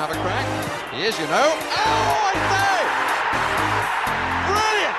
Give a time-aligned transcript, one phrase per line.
[0.00, 0.46] have a crack.
[0.94, 1.52] He is, you know.
[1.52, 2.80] Oh, I say!
[4.48, 4.96] Brilliant!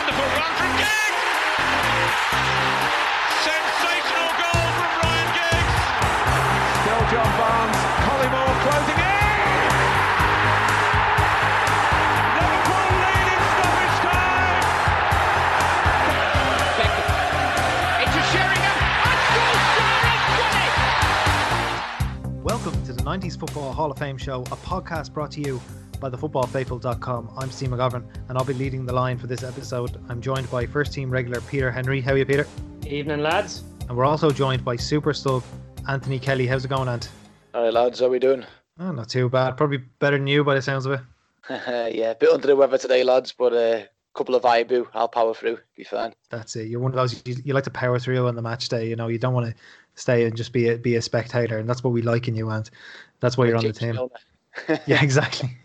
[0.00, 1.01] Wonderful run from Giggs!
[23.02, 25.60] 90s Football Hall of Fame show, a podcast brought to you
[25.98, 27.30] by thefootballfaithful.com.
[27.36, 30.00] I'm Steve McGovern and I'll be leading the line for this episode.
[30.08, 32.00] I'm joined by first team regular Peter Henry.
[32.00, 32.46] How are you, Peter?
[32.86, 33.64] Evening, lads.
[33.88, 35.42] And we're also joined by super sub
[35.88, 36.46] Anthony Kelly.
[36.46, 37.10] How's it going, Ant?
[37.54, 38.44] Hi lads, how are we doing?
[38.78, 39.56] Oh, not too bad.
[39.56, 41.00] Probably better than you by the sounds of it.
[41.50, 45.08] yeah, a bit under the weather today, lads, but a uh, couple of Ibu, I'll
[45.08, 46.14] power through, be fine.
[46.30, 46.68] That's it.
[46.68, 48.88] You're one of those you, you like to power through on the match day.
[48.88, 49.54] You know, you don't want to
[49.94, 52.50] stay and just be a, be a spectator, and that's what we like in you,
[52.50, 52.68] and
[53.20, 53.98] That's why you're on the team.
[54.86, 55.56] yeah, exactly.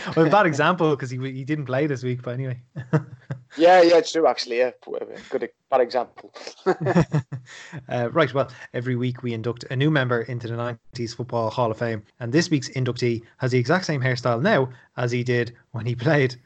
[0.16, 2.60] well, bad example because he he didn't play this week, but anyway.
[3.56, 4.58] yeah, yeah, it's true actually.
[4.58, 4.70] Yeah,
[5.30, 6.32] good bad example.
[7.88, 8.32] uh, right.
[8.32, 10.54] Well, every week we induct a new member into the
[10.94, 14.68] '90s Football Hall of Fame, and this week's inductee has the exact same hairstyle now
[14.96, 16.36] as he did when he played.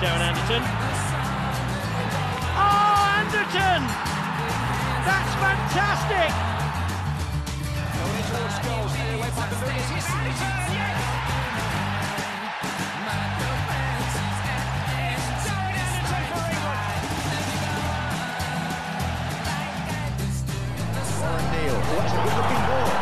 [0.00, 0.62] Darren Anderton.
[2.52, 3.82] Oh, Anderton!
[5.08, 6.28] That's fantastic!
[7.96, 9.88] Going towards goals, nearly away by the Lewis.
[9.88, 10.52] Here's Anderton!
[10.76, 11.00] Yes!
[15.48, 16.86] Darren Anderton for England.
[21.20, 21.80] Warren Neill.
[21.80, 22.95] Oh, that's a good looking ball.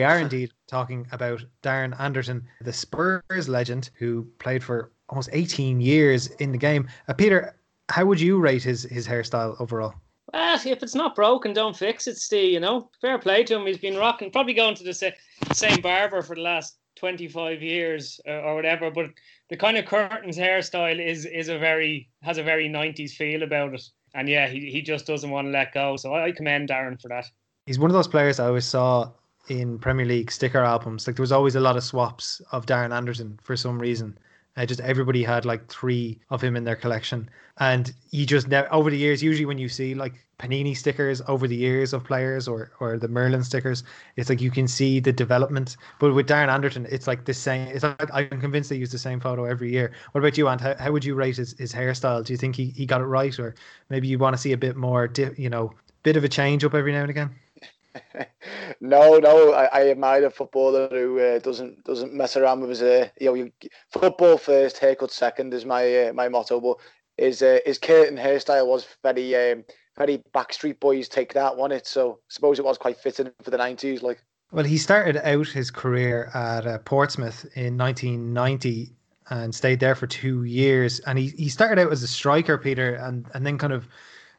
[0.00, 5.78] We are indeed talking about Darren Anderton, the Spurs legend who played for almost 18
[5.78, 6.88] years in the game.
[7.06, 7.54] Uh, Peter,
[7.90, 9.92] how would you rate his his hairstyle overall?
[10.32, 12.54] Well, if it's not broken, don't fix it, Steve.
[12.54, 13.66] You know, fair play to him.
[13.66, 15.10] He's been rocking, probably going to the sa-
[15.52, 18.90] same barber for the last 25 years uh, or whatever.
[18.90, 19.10] But
[19.50, 23.74] the kind of curtains hairstyle is is a very has a very 90s feel about
[23.74, 23.82] it.
[24.14, 25.98] And yeah, he, he just doesn't want to let go.
[25.98, 27.26] So I, I commend Darren for that.
[27.66, 29.10] He's one of those players I always saw
[29.48, 31.06] in Premier League sticker albums.
[31.06, 34.18] Like there was always a lot of swaps of Darren Anderton for some reason.
[34.56, 38.66] Uh, just everybody had like three of him in their collection, and you just ne-
[38.70, 39.22] over the years.
[39.22, 43.06] Usually, when you see like Panini stickers over the years of players or or the
[43.08, 43.84] Merlin stickers,
[44.16, 45.76] it's like you can see the development.
[46.00, 47.68] But with Darren Anderton, it's like the same.
[47.68, 49.92] It's like I'm convinced they use the same photo every year.
[50.12, 50.60] What about you, Ant?
[50.60, 52.24] How, how would you rate his, his hairstyle?
[52.24, 53.54] Do you think he, he got it right, or
[53.88, 56.64] maybe you want to see a bit more, di- you know, bit of a change
[56.64, 57.30] up every now and again?
[58.80, 62.80] No, no, I, I admire a footballer who uh, doesn't doesn't mess around with his
[62.80, 63.12] hair.
[63.20, 63.52] You know, you,
[63.90, 66.60] football first, haircut second is my uh, my motto.
[66.60, 66.76] But
[67.16, 69.64] his uh, his curtain hairstyle was very um,
[69.96, 71.72] very Backstreet Boys take that one.
[71.72, 74.02] It so suppose it was quite fitting for the nineties.
[74.02, 74.22] Like,
[74.52, 78.92] Well, he started out his career at uh, Portsmouth in 1990
[79.30, 80.98] and stayed there for two years.
[81.00, 83.86] And he, he started out as a striker, Peter, and, and then kind of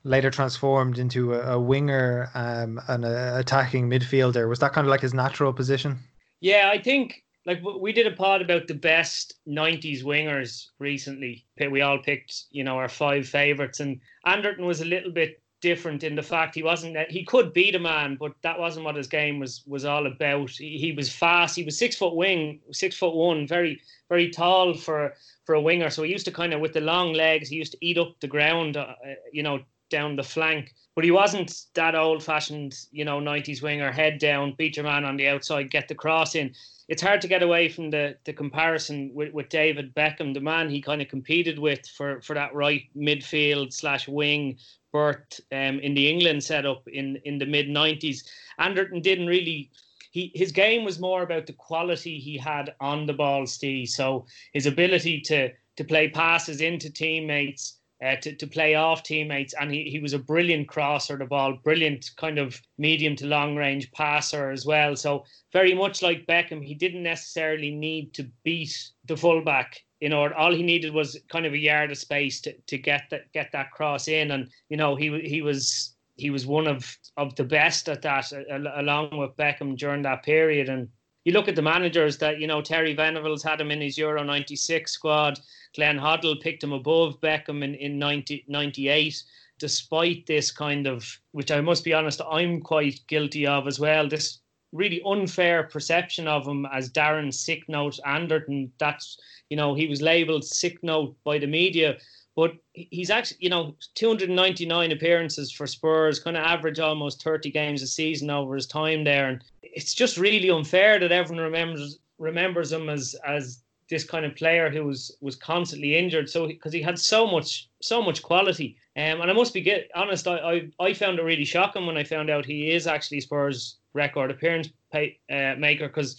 [0.03, 4.49] later transformed into a, a winger um, and an attacking midfielder.
[4.49, 5.99] Was that kind of like his natural position?
[6.39, 11.45] Yeah, I think like we did a pod about the best 90s wingers recently.
[11.59, 16.03] We all picked, you know, our five favorites and Anderton was a little bit different
[16.03, 18.95] in the fact he wasn't that he could beat a man, but that wasn't what
[18.95, 20.49] his game was was all about.
[20.49, 21.55] He, he was fast.
[21.55, 23.79] He was six foot wing, six foot one, very
[24.09, 25.13] very tall for
[25.45, 25.89] for a winger.
[25.89, 28.19] So he used to kind of with the long legs, he used to eat up
[28.19, 28.95] the ground, uh,
[29.31, 29.59] you know,
[29.91, 30.73] down the flank.
[30.95, 35.05] But he wasn't that old fashioned, you know, 90s winger, head down, beat your man
[35.05, 36.53] on the outside, get the cross in.
[36.89, 40.69] It's hard to get away from the the comparison with, with David Beckham, the man
[40.69, 44.57] he kind of competed with for, for that right midfield slash wing
[44.91, 48.25] berth um, in the England setup in, in the mid 90s.
[48.57, 49.71] Anderton didn't really
[50.11, 53.87] he his game was more about the quality he had on the ball, Steve.
[53.87, 59.53] So his ability to to play passes into teammates, uh, to, to play off teammates.
[59.59, 63.55] And he, he was a brilliant crosser, the ball, brilliant kind of medium to long
[63.55, 64.95] range passer as well.
[64.95, 68.75] So, very much like Beckham, he didn't necessarily need to beat
[69.05, 70.35] the fullback in order.
[70.35, 73.51] All he needed was kind of a yard of space to, to get that get
[73.51, 74.31] that cross in.
[74.31, 78.31] And, you know, he he was he was one of, of the best at that,
[78.75, 80.69] along with Beckham during that period.
[80.69, 80.89] And
[81.23, 84.23] you look at the managers that, you know, Terry Venables had him in his Euro
[84.23, 85.39] 96 squad.
[85.75, 89.23] Glenn Hoddle picked him above Beckham in, in 90, 98.
[89.59, 94.07] Despite this kind of, which I must be honest, I'm quite guilty of as well,
[94.07, 94.39] this
[94.71, 98.71] really unfair perception of him as Darren sick note Anderton.
[98.79, 99.19] That's,
[99.49, 101.97] you know, he was labeled sick note by the media.
[102.35, 107.81] But he's actually, you know, 299 appearances for Spurs, kind of average almost 30 games
[107.81, 109.27] a season over his time there.
[109.27, 114.35] And it's just really unfair that everyone remembers remembers him as as this kind of
[114.35, 116.29] player who was was constantly injured.
[116.29, 119.89] So because he had so much so much quality, um, and I must be get
[119.95, 123.21] honest, I, I I found it really shocking when I found out he is actually
[123.21, 126.15] Spurs record appearance pay, uh, maker because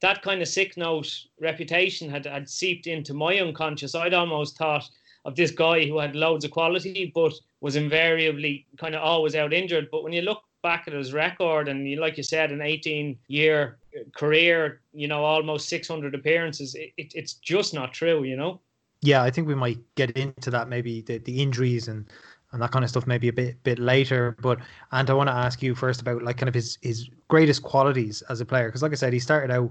[0.00, 1.08] that kind of sick note
[1.40, 3.94] reputation had had seeped into my unconscious.
[3.94, 4.88] I'd almost thought
[5.24, 9.52] of this guy who had loads of quality but was invariably kind of always out
[9.52, 9.88] injured.
[9.92, 13.78] But when you look back at his record, and like you said, an 18 year
[14.14, 18.60] career, you know, almost 600 appearances, it, it, it's just not true, you know?
[19.02, 22.06] Yeah, I think we might get into that maybe the, the injuries and
[22.52, 24.36] and that kind of stuff maybe a bit bit later.
[24.40, 24.60] But
[24.92, 28.22] and I want to ask you first about like kind of his his greatest qualities
[28.28, 29.70] as a player because like I said, he started out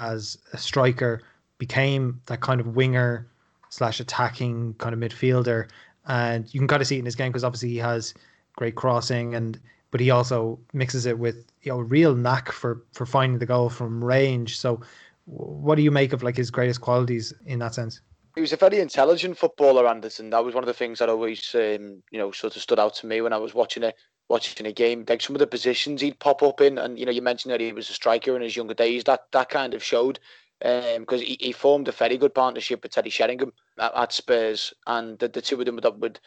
[0.00, 1.22] as a striker,
[1.58, 3.26] became that kind of winger
[3.68, 5.68] slash attacking kind of midfielder,
[6.06, 8.14] and you can kind of see it in his game because obviously he has
[8.56, 9.60] great crossing and
[9.94, 13.70] but he also mixes it with you know real knack for for finding the goal
[13.70, 14.58] from range.
[14.58, 14.80] So,
[15.26, 18.00] what do you make of like his greatest qualities in that sense?
[18.34, 20.30] He was a very intelligent footballer, Anderton.
[20.30, 22.94] That was one of the things that always, um, you know, sort of stood out
[22.96, 23.94] to me when I was watching it
[24.28, 25.04] watching a game.
[25.08, 27.60] Like some of the positions he'd pop up in, and you know, you mentioned that
[27.60, 29.04] he was a striker in his younger days.
[29.04, 30.18] That that kind of showed
[30.58, 34.74] because um, he, he formed a very good partnership with Teddy Sheringham at, at Spurs,
[34.88, 36.20] and the, the two of them would, would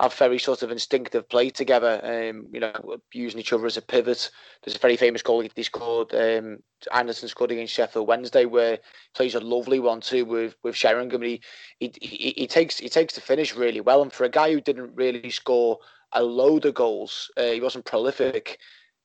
[0.00, 2.72] have very sort of instinctive play together, um, you know,
[3.12, 4.30] using each other as a pivot.
[4.62, 6.58] There's a very famous goal he scored, um,
[6.92, 8.80] Anderton scored against Sheffield Wednesday, where he
[9.14, 11.22] plays a lovely one too with with Sheringham.
[11.22, 11.40] He,
[11.80, 14.60] he he he takes he takes the finish really well, and for a guy who
[14.60, 15.78] didn't really score
[16.12, 18.58] a load of goals, uh, he wasn't prolific.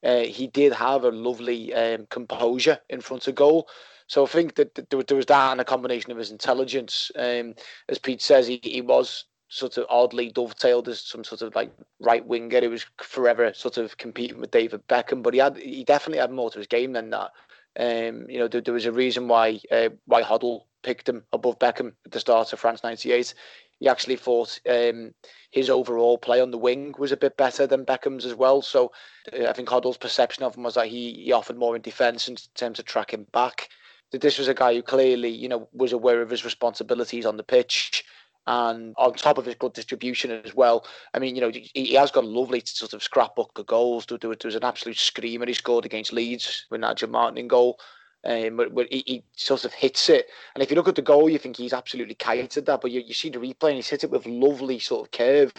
[0.03, 3.67] Uh, he did have a lovely um, composure in front of goal.
[4.07, 7.09] So I think that there was that and a combination of his intelligence.
[7.15, 7.55] Um,
[7.87, 11.71] as Pete says, he, he was sort of oddly dovetailed as some sort of like
[11.99, 15.83] right winger who was forever sort of competing with David Beckham, but he had he
[15.83, 17.31] definitely had more to his game than that.
[17.79, 21.59] Um, you know, there, there was a reason why uh, why Hoddle picked him above
[21.59, 23.33] Beckham at the start of France '98.
[23.79, 25.13] He actually thought um,
[25.51, 28.61] his overall play on the wing was a bit better than Beckham's as well.
[28.61, 28.91] So
[29.31, 32.27] uh, I think Hoddle's perception of him was that he, he offered more in defence
[32.27, 33.69] in terms of tracking back.
[34.11, 37.35] That this was a guy who clearly, you know, was aware of his responsibilities on
[37.35, 38.05] the pitch
[38.45, 40.85] and on top of his good distribution as well.
[41.13, 44.05] I mean, you know, he, has got a lovely sort of scrapbook of goals.
[44.05, 47.79] There, there was an absolute screamer he scored against Leeds with Nigel Martyn in goal.
[48.25, 50.27] Um, but, but he, he, sort of hits it.
[50.55, 52.81] And if you look at the goal, you think he's absolutely kited that.
[52.81, 55.53] But you, you see the replay and he's hit it with lovely sort of curve.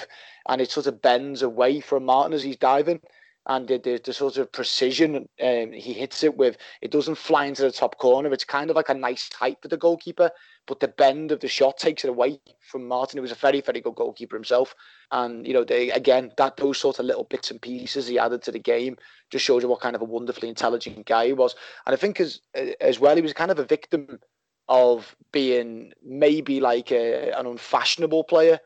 [0.49, 3.01] And it sort of bends away from Martyn as he's diving
[3.47, 7.45] and the, the, the, sort of precision um, he hits it with, it doesn't fly
[7.45, 8.33] into the top corner.
[8.33, 10.31] It's kind of like a nice height for the goalkeeper,
[10.67, 13.61] but the bend of the shot takes it away from Martyn, who was a very,
[13.61, 14.75] very good goalkeeper himself.
[15.11, 18.43] And, you know, they, again, that those sort of little bits and pieces he added
[18.43, 18.97] to the game
[19.31, 21.55] just shows you what kind of a wonderfully intelligent guy he was.
[21.87, 22.41] And I think as,
[22.81, 24.21] as well, he was kind of a victim
[24.69, 28.59] of being maybe like a, an unfashionable player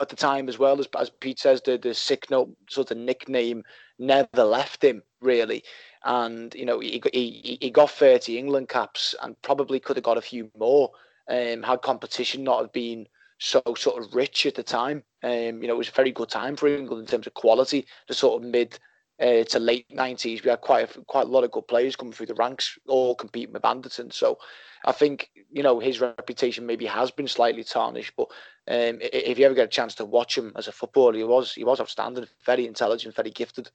[0.00, 2.96] at the time as well as as Pete says the the sick note sort of
[2.96, 3.62] nickname
[4.00, 5.62] never left him really.
[6.04, 10.18] And you know he, he he got 30 England caps and probably could have got
[10.18, 10.90] a few more
[11.28, 13.06] um had competition not have been
[13.38, 15.02] so sort of rich at the time.
[15.22, 17.86] Um you know it was a very good time for England in terms of quality
[18.08, 18.78] the sort of mid
[19.20, 22.10] uh, to late 90s we had quite a, quite a lot of good players coming
[22.10, 24.38] through the ranks all competing with Anderton so
[24.86, 28.28] I think you know his reputation maybe has been slightly tarnished but
[28.70, 31.52] um, if you ever get a chance to watch him as a footballer, he was
[31.52, 33.68] he was outstanding, very intelligent, very gifted.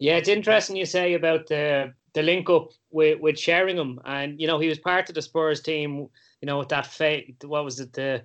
[0.00, 4.46] Yeah, it's interesting you say about the the link up with with Sheringham, and you
[4.46, 6.08] know he was part of the Spurs team.
[6.40, 8.22] You know with that fa- what was it the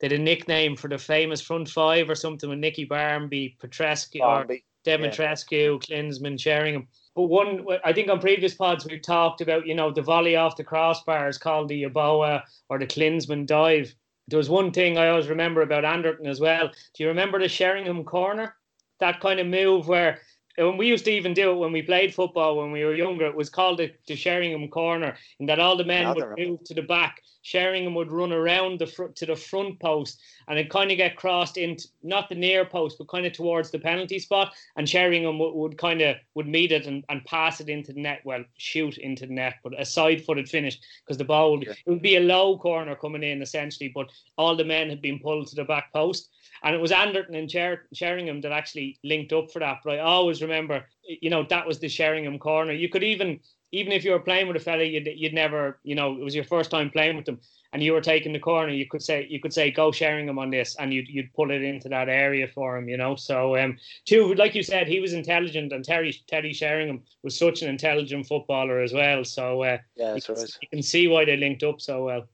[0.00, 4.20] they had a nickname for the famous front five or something with Nicky Barmby, Petrescu,
[4.20, 4.64] Barmby.
[4.86, 5.50] or Dumitrescu,
[5.88, 5.96] yeah.
[5.96, 6.88] Klinsmann, Sheringham.
[7.16, 10.56] But one, I think on previous pods we've talked about, you know, the volley off
[10.56, 13.94] the crossbar is called the Yeboah or the Klinsmann dive
[14.28, 16.68] there was one thing I always remember about Anderton as well.
[16.68, 18.56] Do you remember the Sheringham corner?
[19.00, 20.20] That kind of move where
[20.56, 23.26] when we used to even do it when we played football when we were younger,
[23.26, 26.50] it was called the, the Sheringham corner, and that all the men would remember.
[26.50, 27.20] move to the back.
[27.42, 30.18] Sheringham would run around the front to the front post,
[30.48, 33.70] and it kind of get crossed into not the near post, but kind of towards
[33.70, 34.54] the penalty spot.
[34.76, 38.00] And Sheringham would, would kind of would meet it and, and pass it into the
[38.00, 38.20] net.
[38.24, 41.72] Well, shoot into the net, but a side-footed finish because the ball would, Yeah.
[41.84, 44.08] it would be a low corner coming in essentially, but
[44.38, 46.30] all the men had been pulled to the back post.
[46.64, 49.80] And it was Anderton and Sher- Sheringham that actually linked up for that.
[49.84, 52.72] But I always remember, you know, that was the Sheringham corner.
[52.72, 53.38] You could even,
[53.70, 56.34] even if you were playing with a fella, you'd, you'd never, you know, it was
[56.34, 57.38] your first time playing with them,
[57.74, 58.72] and you were taking the corner.
[58.72, 61.60] You could say, you could say, go Sheringham on this, and you'd you'd pull it
[61.60, 63.14] into that area for him, you know.
[63.14, 67.60] So, um, too, like you said, he was intelligent, and Terry Terry Sheringham was such
[67.60, 69.22] an intelligent footballer as well.
[69.22, 70.58] So, uh, Yeah, you, that's can, right.
[70.62, 72.26] you can see why they linked up so well.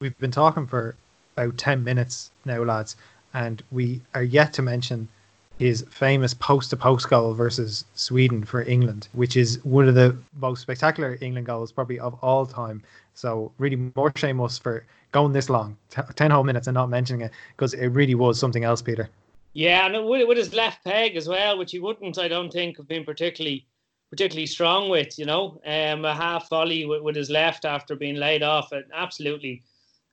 [0.00, 0.96] We've been talking for
[1.36, 2.96] about 10 minutes now, lads,
[3.34, 5.08] and we are yet to mention
[5.58, 10.16] his famous post to post goal versus Sweden for England, which is one of the
[10.40, 12.82] most spectacular England goals probably of all time.
[13.14, 16.88] So, really, more shame us for going this long, t- 10 whole minutes, and not
[16.88, 19.10] mentioning it because it really was something else, Peter.
[19.52, 22.76] Yeah, and with, with his left peg as well, which he wouldn't, I don't think,
[22.76, 23.66] have been particularly
[24.10, 25.18] particularly strong with.
[25.18, 28.84] You know, um, a half volley with, with his left after being laid off, an
[28.94, 29.62] absolutely,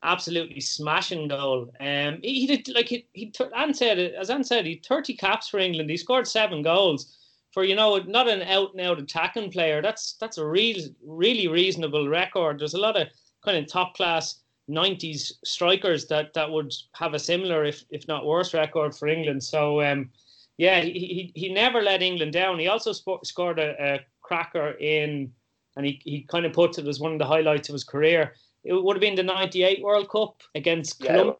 [0.03, 1.71] absolutely smashing goal.
[1.79, 5.49] Um, he, he did like he, he Anne said, as Anne said, he thirty caps
[5.49, 5.89] for England.
[5.89, 7.17] He scored seven goals
[7.51, 9.81] for you know not an out and out attacking player.
[9.81, 12.59] That's that's a real really reasonable record.
[12.59, 13.07] There's a lot of
[13.43, 18.25] kind of top class 90s strikers that that would have a similar if if not
[18.25, 20.09] worse record for England so um
[20.57, 24.71] yeah he he, he never let England down he also sp- scored a, a cracker
[24.71, 25.31] in
[25.77, 28.33] and he, he kind of puts it as one of the highlights of his career
[28.67, 31.35] it would have been the 98 World Cup against Colombia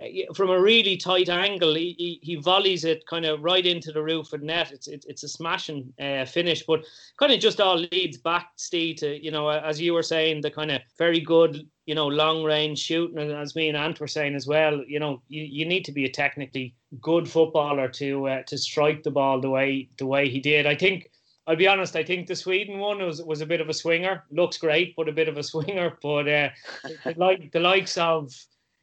[0.00, 3.66] uh, yeah, from a really tight angle, he, he, he volleys it kind of right
[3.66, 4.72] into the roof of net.
[4.72, 6.84] It's it, it's a smashing uh, finish, but
[7.18, 10.50] kind of just all leads back, Steve, to you know as you were saying, the
[10.50, 14.08] kind of very good you know long range shooting, and as me and Ant were
[14.08, 18.28] saying as well, you know you, you need to be a technically good footballer to
[18.28, 20.66] uh, to strike the ball the way the way he did.
[20.66, 21.10] I think.
[21.46, 21.96] I'll be honest.
[21.96, 24.24] I think the Sweden one was was a bit of a swinger.
[24.30, 25.98] Looks great, but a bit of a swinger.
[26.02, 26.48] But uh,
[27.04, 28.32] the, like the likes of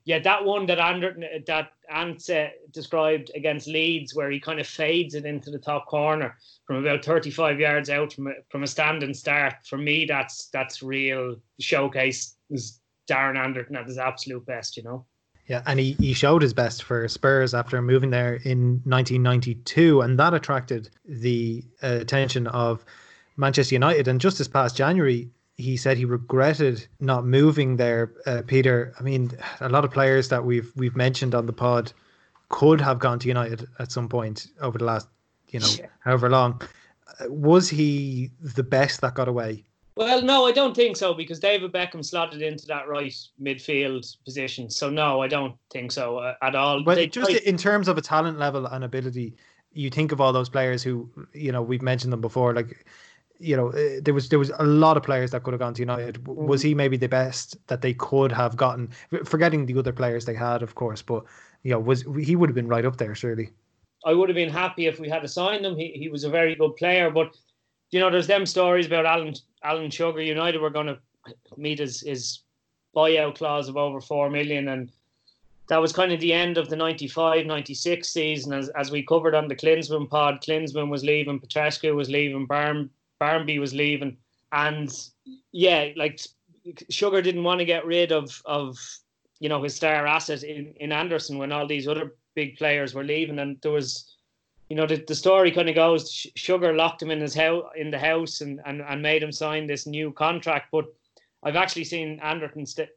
[0.05, 4.67] yeah, that one that Anderton that Ant uh, described against Leeds, where he kind of
[4.67, 6.35] fades it into the top corner
[6.65, 9.53] from about 35 yards out from a, from a standing start.
[9.67, 12.35] For me, that's that's real showcase.
[12.49, 15.05] Is Darren Anderton at his absolute best, you know.
[15.49, 20.19] Yeah, and he, he showed his best for Spurs after moving there in 1992, and
[20.19, 22.85] that attracted the uh, attention of
[23.35, 24.07] Manchester United.
[24.07, 25.27] And just this past January,
[25.57, 28.13] he said he regretted not moving there.
[28.27, 31.91] Uh, Peter, I mean, a lot of players that we've we've mentioned on the pod
[32.49, 35.07] could have gone to United at some point over the last,
[35.49, 35.87] you know, Yeah.
[35.99, 36.61] however long.
[37.19, 39.65] Uh, Was he the best that got away?
[39.99, 44.69] Well, no, I don't think so because David Beckham slotted into that right midfield position.
[44.69, 46.81] So no, I don't think so uh, at all.
[46.83, 49.35] But They just tried- in terms of a talent level and ability,
[49.73, 52.53] you think of all those players who, you know, we've mentioned them before.
[52.53, 52.87] Like,
[53.39, 55.73] you know, uh, there was there was a lot of players that could have gone
[55.73, 56.23] to United.
[56.23, 58.91] W- Was he maybe the best that they could have gotten?
[59.25, 61.25] Forgetting the other players they had, of course, but
[61.63, 63.49] you know, was he would have been right up there surely.
[64.05, 65.75] I would have been happy if we had assigned him.
[65.75, 67.35] He, he was a very good player, but
[67.91, 70.21] you know, there's them stories about Alan Alan Sugar.
[70.21, 70.99] United were going to
[71.57, 72.39] meet his his
[72.95, 74.91] buyout clause of over four million, and
[75.67, 78.53] that was kind of the end of the 95, 96 season.
[78.53, 82.89] As as we covered on the Klinsmann pod, Klinsmann was leaving, Petrescu was leaving, Barm,
[83.19, 84.17] Barmby was leaving,
[84.51, 84.91] and
[85.51, 86.19] yeah, like
[86.89, 88.77] Sugar didn't want to get rid of of
[89.39, 93.03] you know his star asset in in Anderton when all these other big players were
[93.03, 94.15] leaving, and there was,
[94.69, 97.89] you know, the, the story kind of goes Sugar locked him in his house in
[97.89, 100.67] the house and, and and made him sign this new contract.
[100.71, 100.85] But
[101.43, 102.89] I've actually seen Anderton st-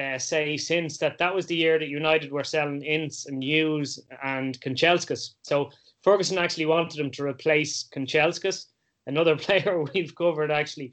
[0.00, 4.00] uh, say since that that was the year that United were selling Ince and Hughes
[4.22, 5.34] and Kanchelskis.
[5.42, 5.70] So
[6.02, 8.66] Ferguson actually wanted him to replace Kanchelskis,
[9.06, 10.92] another player we've covered actually.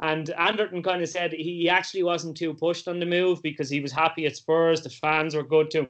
[0.00, 3.80] And Anderton kind of said he actually wasn't too pushed on the move because he
[3.80, 4.82] was happy at Spurs.
[4.82, 5.88] The fans were good to him,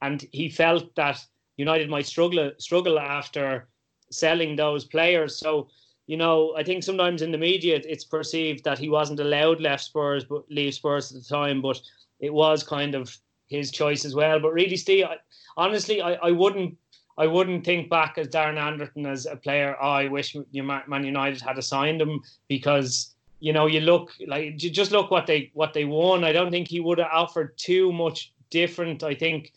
[0.00, 1.22] and he felt that
[1.66, 3.68] United might struggle struggle after
[4.10, 5.36] selling those players.
[5.36, 5.68] So,
[6.06, 9.84] you know, I think sometimes in the media it's perceived that he wasn't allowed left
[9.84, 11.62] Spurs, but leave Spurs at the time.
[11.62, 11.80] But
[12.20, 13.16] it was kind of
[13.48, 14.40] his choice as well.
[14.40, 15.16] But really, Steve, I,
[15.56, 16.76] honestly, I, I wouldn't
[17.18, 19.76] I wouldn't think back as Darren Anderton as a player.
[19.80, 24.92] Oh, I wish Man United had assigned him because you know you look like just
[24.92, 26.24] look what they what they won.
[26.24, 29.02] I don't think he would have offered too much different.
[29.02, 29.52] I think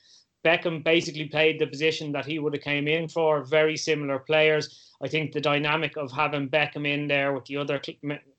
[0.45, 3.43] Beckham basically played the position that he would have came in for.
[3.43, 4.93] Very similar players.
[5.01, 7.81] I think the dynamic of having Beckham in there with the other,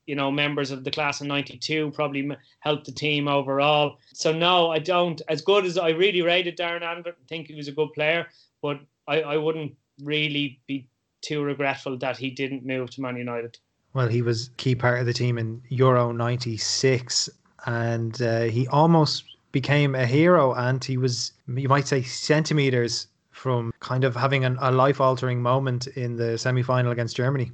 [0.06, 3.98] you know, members of the class of '92 probably helped the team overall.
[4.14, 5.20] So no, I don't.
[5.28, 8.28] As good as I really rated Darren Anderton, think he was a good player,
[8.62, 10.86] but I, I wouldn't really be
[11.22, 13.58] too regretful that he didn't move to Man United.
[13.94, 17.28] Well, he was key part of the team in Euro '96,
[17.66, 19.24] and uh, he almost
[19.60, 20.52] became a hero.
[20.52, 25.86] And he was, you might say, centimeters from kind of having an, a life-altering moment
[25.86, 27.52] in the semi-final against Germany.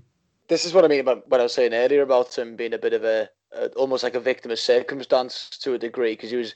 [0.49, 2.79] This is what I mean about what I was saying earlier about him being a
[2.87, 6.37] bit of a, a almost like a victim of circumstance to a degree because he
[6.37, 6.55] was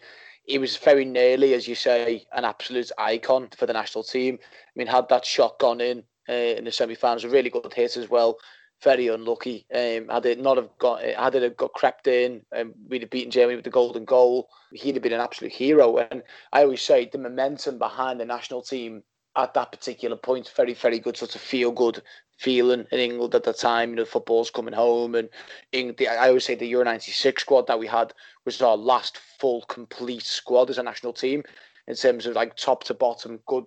[0.53, 4.39] he was very nearly, as you say, an absolute icon for the national team.
[4.43, 7.97] I mean, had that shot gone in uh, in the semi-finals, a really good hit
[7.97, 8.39] as well.
[8.83, 9.67] Very unlucky.
[9.75, 13.11] Um, had it not have got, had it have got crept in, um, we'd have
[13.11, 14.49] beaten Germany with the golden goal.
[14.73, 15.97] He'd have been an absolute hero.
[15.97, 19.03] And I always say the momentum behind the national team
[19.37, 22.03] at that particular point, very, very good sort of feel good
[22.39, 23.91] feeling in England at the time.
[23.91, 25.29] You know, football's coming home, and
[25.75, 28.13] I always say the Euro '96 squad that we had
[28.45, 31.43] was our last full, complete squad as a national team
[31.87, 33.65] in terms of like top to bottom, good,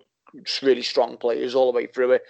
[0.62, 2.22] really strong players all the way through it.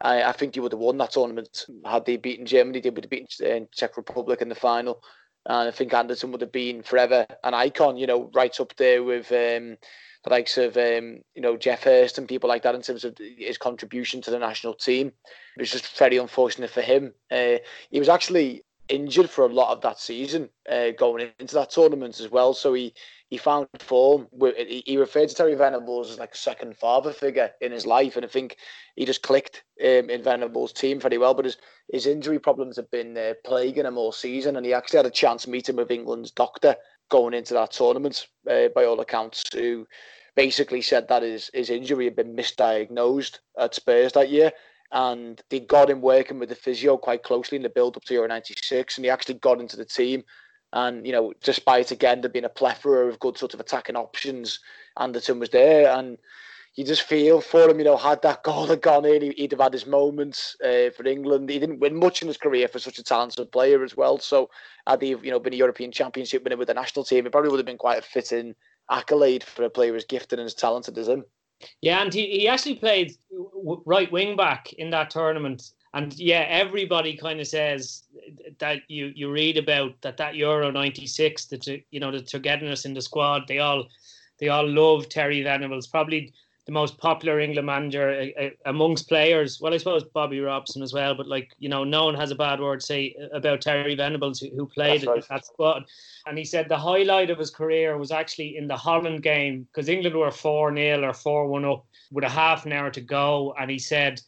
[0.00, 2.80] I, I think he would have won that tournament had they beaten Germany.
[2.80, 5.02] They would have beaten uh, Czech Republic in the final.
[5.46, 9.02] And I think Anderton would have been forever an icon, you know, right up there
[9.02, 9.76] with um,
[10.24, 13.16] the likes of um, you know Geoff Hurst and people like that in terms of
[13.18, 15.08] his contribution to the national team.
[15.56, 17.12] It was just very unfortunate for him.
[17.30, 17.58] Uh,
[17.90, 22.20] he was actually injured for a lot of that season uh, going into that tournament
[22.20, 22.54] as well.
[22.54, 22.94] So he
[23.28, 24.28] he found form.
[24.56, 28.24] He referred to Terry Venables as like a second father figure in his life, and
[28.24, 28.56] I think
[28.96, 31.34] he just clicked um, in Venables' team very well.
[31.34, 31.56] But his
[31.90, 35.10] his injury problems have been uh, plaguing him all season, and he actually had a
[35.10, 36.76] chance meeting with England's doctor
[37.10, 39.86] going into that tournament, uh, by all accounts, who
[40.36, 44.52] basically said that his, his injury had been misdiagnosed at Spurs that year.
[44.94, 48.14] And they got him working with the physio quite closely in the build up to
[48.14, 48.96] Euro 96.
[48.96, 50.22] And he actually got into the team.
[50.72, 54.60] And, you know, despite again there being a plethora of good sort of attacking options,
[54.96, 55.92] Anderton was there.
[55.96, 56.16] And
[56.74, 59.60] you just feel for him, you know, had that goal had gone in, he'd have
[59.60, 61.48] had his moments uh, for England.
[61.48, 64.18] He didn't win much in his career for such a talented player as well.
[64.18, 64.50] So
[64.86, 67.50] had he, you know, been a European Championship winner with the national team, it probably
[67.50, 68.54] would have been quite a fitting
[68.90, 71.24] accolade for a player as gifted and as talented as him.
[71.80, 73.14] Yeah, and he, he actually played
[73.86, 75.70] right wing back in that tournament.
[75.92, 78.02] And yeah, everybody kind of says
[78.58, 82.94] that you you read about that that Euro '96 that you know the togetherness in
[82.94, 83.46] the squad.
[83.46, 83.86] They all
[84.40, 85.86] they all love Terry Venables.
[85.86, 86.32] Probably
[86.66, 89.60] the most popular England manager uh, amongst players.
[89.60, 92.36] Well, I suppose Bobby Robson as well, but like you know, no one has a
[92.36, 95.24] bad word to say about Terry Venables who, who played right.
[95.28, 95.84] that squad.
[96.26, 99.88] And he said the highlight of his career was actually in the Holland game because
[99.88, 103.54] England were four 0 or four one up with a half an hour to go,
[103.58, 104.20] and he said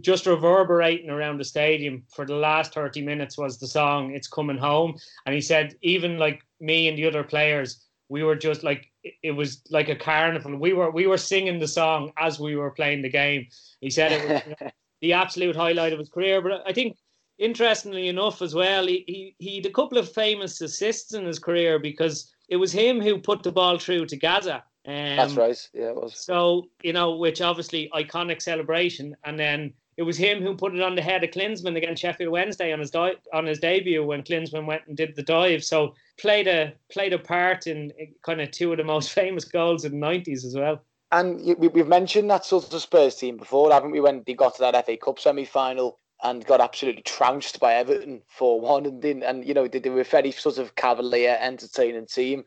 [0.00, 4.56] just reverberating around the stadium for the last 30 minutes was the song it's coming
[4.56, 4.94] home
[5.26, 9.32] and he said even like me and the other players we were just like it
[9.32, 10.56] was like a carnival.
[10.56, 13.46] We were we were singing the song as we were playing the game.
[13.80, 16.40] He said it was you know, the absolute highlight of his career.
[16.40, 16.96] But I think
[17.38, 21.38] interestingly enough as well, he, he he had a couple of famous assists in his
[21.38, 24.64] career because it was him who put the ball through to Gazza.
[24.86, 25.70] Um, That's right.
[25.72, 26.18] Yeah, it was.
[26.18, 30.82] So you know, which obviously iconic celebration, and then it was him who put it
[30.82, 34.22] on the head of Klinsmann against Sheffield Wednesday on his di- on his debut when
[34.22, 35.62] Klinsmann went and did the dive.
[35.64, 39.84] So played a played a part in kind of two of the most famous goals
[39.84, 40.82] in the nineties as well.
[41.12, 44.00] And we've mentioned that sort of Spurs team before, haven't we?
[44.00, 48.22] When they got to that FA Cup semi final and got absolutely trounced by Everton
[48.26, 51.36] for one, and then and you know they, they were a very sort of cavalier,
[51.40, 52.44] entertaining team.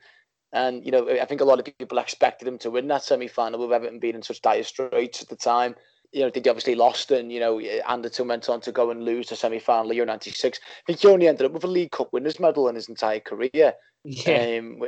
[0.51, 3.27] And you know, I think a lot of people expected them to win that semi
[3.27, 5.75] final with Everton being in such dire straits at the time
[6.11, 9.29] you know, they obviously lost and, you know, Anderton went on to go and lose
[9.29, 10.59] the semi final year 96.
[10.59, 13.19] I think he only ended up with a League Cup winners medal in his entire
[13.19, 13.73] career.
[14.03, 14.57] Yeah.
[14.59, 14.81] Um,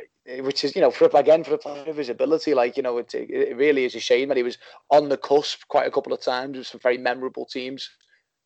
[0.44, 3.00] which is, you know, for again, for a player of his ability, like, you know,
[3.00, 4.58] it, it really is a shame that he was
[4.92, 7.90] on the cusp quite a couple of times with some very memorable teams.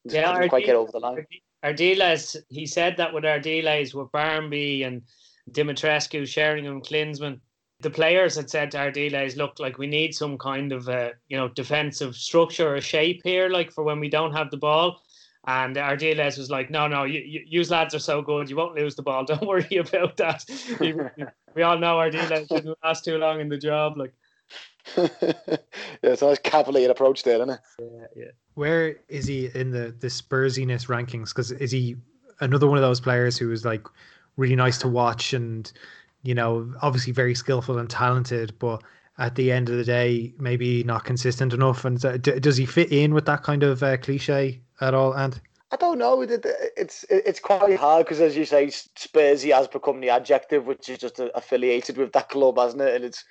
[0.06, 1.26] Yeah, didn't quite get over the line.
[1.64, 5.04] Ardiles, he said that with Ardiles, with Barmby and
[5.52, 7.40] Dumitrescu, Sheringham, Klinsmann,
[7.84, 11.38] the players had said to Ardiles, look, like we need some kind of a you
[11.38, 15.02] know defensive structure or shape here, like for when we don't have the ball.
[15.46, 18.96] And Ardiles was like, no, no, you, you, lads are so good, you won't lose
[18.96, 19.26] the ball.
[19.26, 20.46] Don't worry about that.
[21.54, 24.14] we all know Ardiles didn't last too long in the job, like.
[24.98, 25.08] yeah,
[26.02, 27.60] it's a nice cavalier approach there, isn't it?
[27.80, 28.32] Yeah, yeah.
[28.54, 31.30] Where is he in the the Spursiness rankings?
[31.30, 31.96] Because is he
[32.40, 33.86] another one of those players who is like
[34.38, 35.72] really nice to watch and
[36.24, 38.82] you know, obviously very skillful and talented, but
[39.18, 41.86] at the end of the day, maybe not consistent enough.
[41.86, 45.14] And so, d- does he fit in with that kind of uh, cliche at all?
[45.14, 45.40] And
[45.72, 46.22] I don't know.
[46.22, 46.46] It,
[46.78, 51.00] it's it's quite hard because, as you say, Spursy has become the adjective, which is
[51.00, 52.96] just affiliated with that club, hasn't it?
[52.96, 53.24] And it's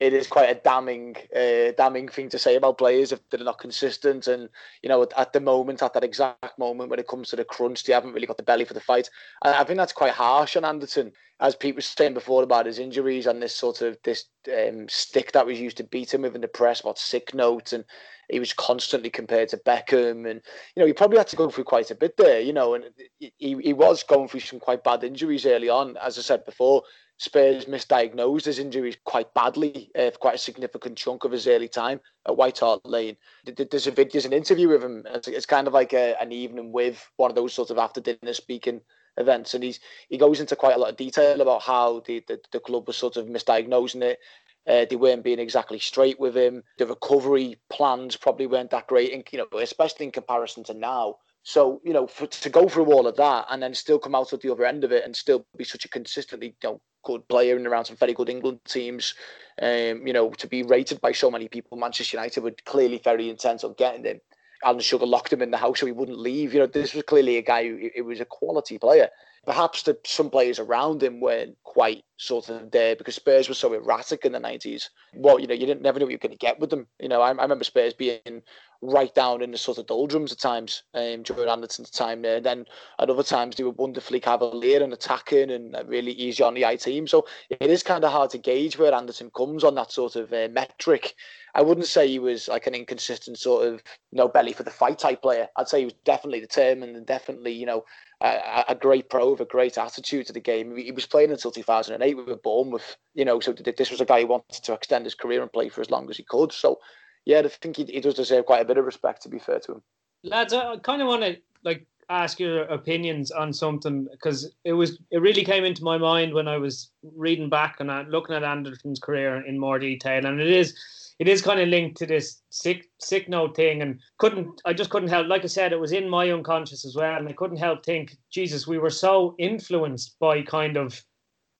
[0.00, 3.58] it is quite a damning, uh, damning thing to say about players if they're not
[3.58, 4.26] consistent.
[4.26, 4.48] And
[4.82, 7.44] you know, at, at, the moment, at that exact moment when it comes to the
[7.44, 9.10] crunch, they haven't really got the belly for the fight.
[9.44, 12.78] And I think that's quite harsh on Anderton, as Pete was saying before about his
[12.78, 16.34] injuries and this sort of this um, stick that was used to beat him with
[16.34, 17.84] in the press about sick notes and
[18.30, 20.40] he was constantly compared to Beckham, and
[20.74, 22.84] you know he probably had to go through quite a bit there, you know, and
[23.18, 26.82] he he was going through some quite bad injuries early on, as I said before.
[27.20, 31.68] Spurs misdiagnosed his injuries quite badly uh, for quite a significant chunk of his early
[31.68, 33.14] time at White Hart Lane.
[33.44, 35.04] There's a video, there's an interview with him.
[35.26, 38.32] It's, kind of like a, an evening with one of those sort of after dinner
[38.32, 38.80] speaking
[39.18, 42.40] events, and he's he goes into quite a lot of detail about how the the,
[42.52, 44.18] the club was sort of misdiagnosing it.
[44.66, 46.62] Uh, they weren't being exactly straight with him.
[46.78, 51.16] The recovery plans probably weren't that great, and you know, especially in comparison to now.
[51.42, 54.32] So you know, for, to go through all of that and then still come out
[54.32, 57.26] at the other end of it and still be such a consistently you know good
[57.28, 59.14] player and around some very good England teams.
[59.60, 63.28] Um, you know, to be rated by so many people, Manchester United were clearly very
[63.28, 64.20] intent on getting him.
[64.62, 66.52] Alan Sugar locked him in the house so he wouldn't leave.
[66.52, 69.08] You know, this was clearly a guy who it was a quality player.
[69.46, 73.72] Perhaps the, some players around him weren't quite sort of there because Spurs were so
[73.72, 74.90] erratic in the 90s.
[75.14, 76.86] Well, you know, you didn't never know what you were going to get with them.
[76.98, 78.42] You know, I, I remember Spurs being
[78.82, 82.40] right down in the sort of doldrums at times um, during Anderton's time there.
[82.40, 82.64] Then
[82.98, 86.76] at other times they were wonderfully cavalier and attacking and really easy on the eye
[86.76, 87.06] team.
[87.06, 90.32] So it is kind of hard to gauge where Anderton comes on that sort of
[90.32, 91.14] uh, metric.
[91.54, 94.70] I wouldn't say he was like an inconsistent sort of you know belly for the
[94.70, 95.48] fight type player.
[95.56, 97.84] I'd say he was definitely determined and definitely you know
[98.20, 100.76] a, a great pro with a great attitude to the game.
[100.76, 104.28] He was playing until 2008 with Bournemouth, you know, so this was a guy who
[104.28, 106.52] wanted to extend his career and play for as long as he could.
[106.52, 106.78] So
[107.24, 109.22] yeah, I think he, he does deserve quite a bit of respect.
[109.22, 109.82] To be fair to him,
[110.22, 114.98] lads, I kind of want to like ask your opinions on something because it was
[115.10, 118.42] it really came into my mind when I was reading back and uh, looking at
[118.42, 120.76] Anderton's career in more detail, and it is
[121.18, 124.90] it is kind of linked to this sick sick note thing, and couldn't I just
[124.90, 125.28] couldn't help.
[125.28, 128.16] Like I said, it was in my unconscious as well, and I couldn't help think,
[128.30, 131.02] Jesus, we were so influenced by kind of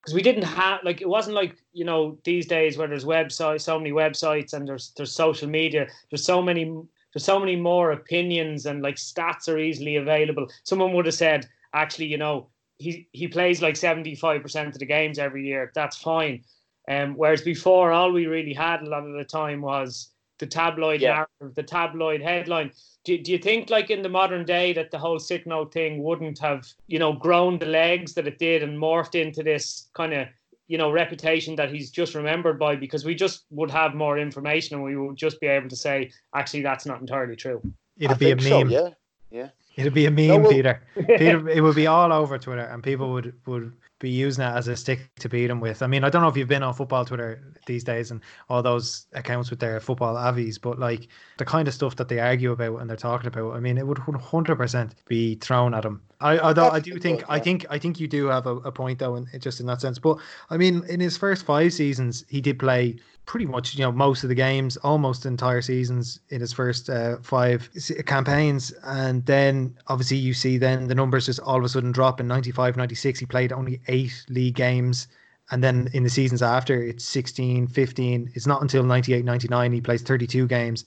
[0.01, 3.63] because we didn't have like it wasn't like you know these days where there's websites
[3.63, 6.65] so many websites and there's there's social media there's so many
[7.13, 10.47] there's so many more opinions and like stats are easily available.
[10.65, 15.19] Someone would have said actually you know he he plays like 75% of the games
[15.19, 15.71] every year.
[15.75, 16.45] That's fine.
[16.89, 21.01] Um whereas before all we really had a lot of the time was the tabloid
[21.01, 21.25] yeah.
[21.41, 22.73] narrative the tabloid headline.
[23.05, 26.03] Do, do you think like in the modern day that the whole sick note thing
[26.03, 30.13] wouldn't have you know grown the legs that it did and morphed into this kind
[30.13, 30.27] of
[30.67, 32.75] you know reputation that he's just remembered by?
[32.75, 36.11] Because we just would have more information and we would just be able to say
[36.35, 37.63] actually that's not entirely true.
[37.99, 38.89] It'd I be a meme so, yeah.
[39.31, 39.49] Yeah.
[39.77, 40.83] It'd be a meme no, well, peter.
[40.95, 44.67] Peter it would be all over twitter and people would would be using it as
[44.67, 45.83] a stick to beat them with.
[45.83, 48.63] I mean, I don't know if you've been on football Twitter these days and all
[48.63, 52.51] those accounts with their football avies, but like the kind of stuff that they argue
[52.51, 56.03] about and they're talking about, I mean, it would 100% be thrown at them.
[56.21, 58.99] I, although I do think, I think, I think you do have a, a point
[58.99, 59.99] though, in just in that sense.
[59.99, 62.97] But I mean, in his first five seasons, he did play
[63.31, 67.17] pretty much you know most of the games almost entire seasons in his first uh,
[67.23, 67.71] five
[68.05, 72.19] campaigns and then obviously you see then the numbers just all of a sudden drop
[72.19, 75.09] in 95 96 he played only eight league games.
[75.51, 79.81] And then in the seasons after it's 16 15 it's not until 98 99 he
[79.81, 80.85] plays 32 games.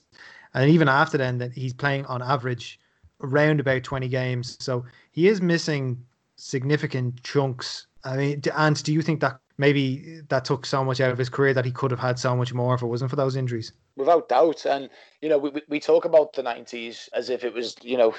[0.54, 2.80] And even after then that he's playing on average
[3.22, 4.56] around about 20 games.
[4.60, 6.02] So he is missing
[6.36, 7.86] significant chunks.
[8.04, 11.28] I mean and do you think that maybe that took so much out of his
[11.28, 13.72] career that he could have had so much more if it wasn't for those injuries.
[13.96, 14.66] Without doubt.
[14.66, 14.90] And,
[15.20, 18.14] you know, we, we talk about the 90s as if it was, you know,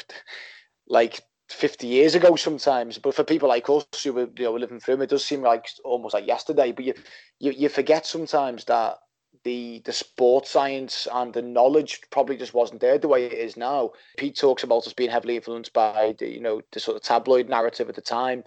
[0.88, 2.98] like 50 years ago sometimes.
[2.98, 5.68] But for people like us who were, you know, living through it, does seem like
[5.84, 6.72] almost like yesterday.
[6.72, 6.94] But you,
[7.40, 8.98] you, you forget sometimes that
[9.44, 13.58] the the sports science and the knowledge probably just wasn't there the way it is
[13.58, 13.92] now.
[14.18, 17.48] Pete talks about us being heavily influenced by the you know the sort of tabloid
[17.48, 18.44] narrative at the time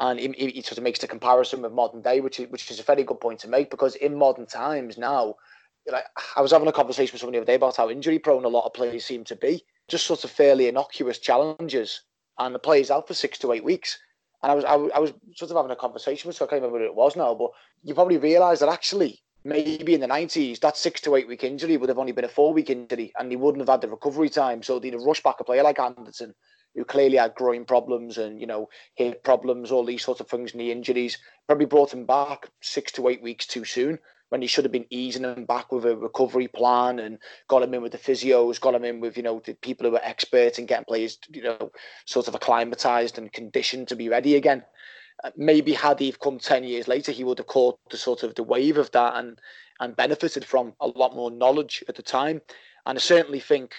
[0.00, 2.78] and he, he, sort of makes the comparison with modern day, which is which is
[2.78, 5.34] a very good point to make because in modern times now,
[5.90, 6.04] like
[6.36, 8.48] I was having a conversation with somebody the other day about how injury prone a
[8.48, 12.02] lot of players seem to be, just sort of fairly innocuous challenges,
[12.38, 13.98] and the player's out for six to eight weeks.
[14.42, 16.62] And I was I, I was sort of having a conversation with, so I can't
[16.62, 17.50] remember what it was now, but
[17.82, 21.76] you probably realise that actually maybe in the 90s, that six to eight week injury
[21.76, 24.28] would have only been a four week injury and he wouldn't have had the recovery
[24.28, 24.62] time.
[24.62, 26.34] So they'd have rushed back a player like Anderton,
[26.74, 30.54] who clearly had groin problems and you know hip problems, all these sorts of things,
[30.54, 33.98] knee injuries, probably brought him back six to eight weeks too soon.
[34.28, 37.74] When he should have been easing him back with a recovery plan and got him
[37.74, 40.58] in with the physios, got him in with, you know, the people who were experts
[40.58, 41.70] in getting players, you know,
[42.06, 44.62] sort of acclimatized and conditioned to be ready again.
[45.24, 48.34] Uh, maybe had he come 10 years later, he would have caught the sort of
[48.34, 49.40] the wave of that and,
[49.80, 52.40] and benefited from a lot more knowledge at the time.
[52.86, 53.74] And I certainly think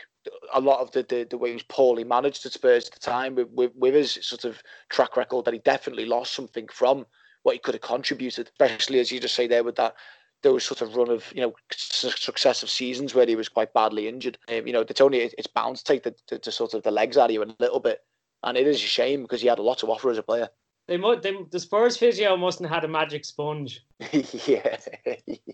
[0.53, 2.99] a lot of the, the, the way he was poorly managed at Spurs at the
[2.99, 7.05] time with, with, with his sort of track record that he definitely lost something from
[7.43, 9.95] what he could have contributed, especially as you just say there with that
[10.41, 14.37] those sort of run of you know successive seasons where he was quite badly injured.
[14.47, 16.91] Um, you know, it's only it's bound to take the, the, the, sort of the
[16.91, 17.99] legs out of you a little bit,
[18.43, 20.49] and it is a shame because he had a lot to offer as a player.
[20.87, 23.85] They, must, they the Spurs physio mustn't have had a magic sponge.
[24.11, 24.77] yeah.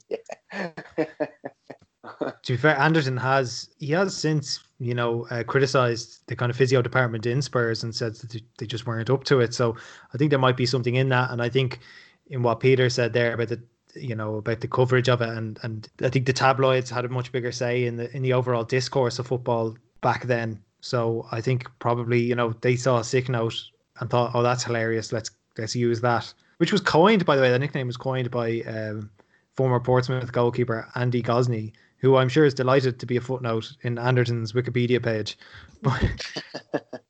[0.09, 0.71] yeah.
[2.43, 6.55] to be fair, Anderton has he has since you know uh, criticized the kind of
[6.55, 9.53] physio department in Spurs and said that they just weren't up to it.
[9.53, 9.75] So
[10.13, 11.79] I think there might be something in that, and I think
[12.27, 13.61] in what Peter said there about the
[13.95, 17.09] you know about the coverage of it, and and I think the tabloids had a
[17.09, 20.61] much bigger say in the in the overall discourse of football back then.
[20.81, 23.55] So I think probably you know they saw a sick note
[23.99, 25.11] and thought, oh, that's hilarious.
[25.11, 26.33] Let's let's use that.
[26.57, 27.51] Which was coined, by the way.
[27.51, 29.09] The nickname was coined by um,
[29.55, 33.97] former Portsmouth goalkeeper Andy Gosney, who I'm sure is delighted to be a footnote in
[33.97, 35.37] Anderton's Wikipedia page.
[35.81, 36.41] But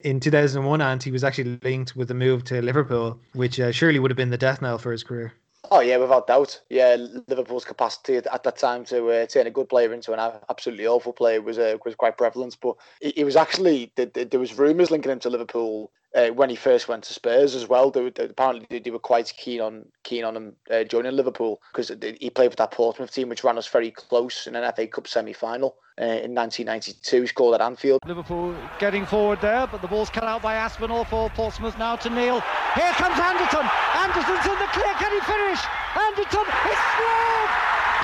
[0.00, 3.98] in 2001, and he was actually linked with the move to Liverpool, which uh, surely
[3.98, 5.32] would have been the death knell for his career.
[5.70, 6.60] Oh yeah, without doubt.
[6.68, 6.96] Yeah,
[7.28, 11.12] Liverpool's capacity at, that time to uh, turn a good player into an absolutely awful
[11.12, 12.56] player was uh, was quite prevalent.
[12.60, 16.88] But he, was actually there was rumours linking him to Liverpool uh, when he first
[16.88, 17.90] went to Spurs as well.
[17.90, 21.88] They, they, apparently they were quite keen on keen on him uh, joining Liverpool because
[21.88, 25.08] he played with that Portsmouth team, which ran us very close in an FA Cup
[25.08, 25.76] semi final.
[25.98, 28.00] Uh, in 1992, he scored at Anfield.
[28.04, 32.10] Liverpool getting forward there, but the ball's cut out by Aspinall for Portsmouth now to
[32.10, 32.44] Neill.
[32.74, 33.64] Here comes Anderton.
[33.96, 34.94] Anderton's in the clear.
[35.00, 35.60] Can he finish?
[35.96, 37.50] Anderton is scored.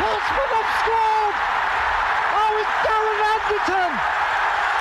[0.00, 1.36] Portsmouth have scored.
[2.32, 3.92] Oh, it's Darren Anderton.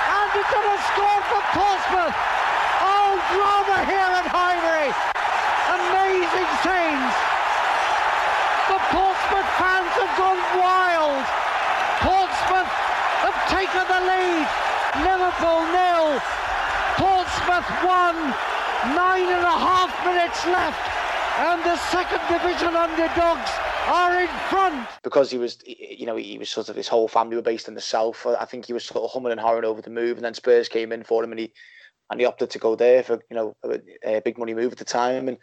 [0.08, 2.32] Anderton has scored for Portsmouth
[3.32, 4.92] drama here at Highbury.
[5.72, 7.14] Amazing scenes.
[8.68, 11.24] The Portsmouth fans have gone wild.
[12.04, 12.72] Portsmouth
[13.24, 14.46] have taken lead.
[15.06, 16.20] Liverpool nil.
[16.98, 18.20] Portsmouth one.
[18.94, 20.84] Nine and a half minutes left.
[21.38, 23.50] And the second division underdogs
[23.86, 27.34] are in front because he was you know he was sort of his whole family
[27.34, 29.82] were based in the south i think he was sort of humming and hawing over
[29.82, 31.52] the move and then spurs came in for him and he
[32.12, 34.78] and he opted to go there for you know a, a big money move at
[34.78, 35.28] the time.
[35.28, 35.38] And